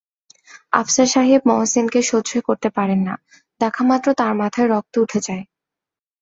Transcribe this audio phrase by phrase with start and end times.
[0.73, 3.15] আফসার সাহেব মহসিনকে সহ্যই করতে পারেন না,
[3.61, 5.43] দেখামাত্র তাঁর মাথায় রক্ত উঠে যায়।